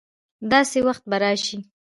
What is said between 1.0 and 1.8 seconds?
به راشي